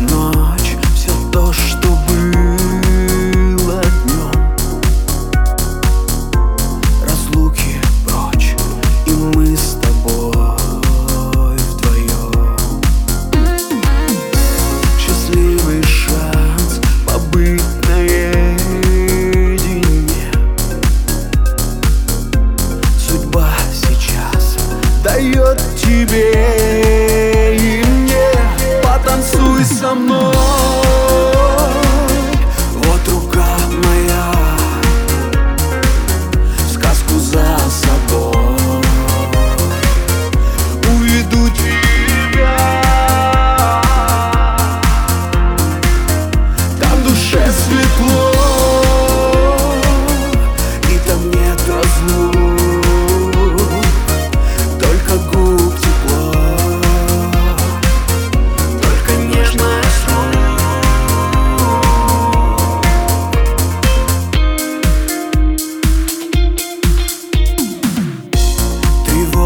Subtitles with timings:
[0.00, 4.54] ночь Все то, что было днем
[7.06, 8.54] Разлуки прочь
[9.06, 12.80] И мы с тобой вдвоем
[14.98, 19.22] Счастливый шанс побыть наедине.
[22.98, 24.56] Судьба сейчас
[25.02, 27.11] дает тебе
[29.64, 30.81] sa mnom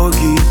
[0.07, 0.46] nogi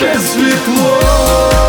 [0.00, 1.59] Jesus ficou.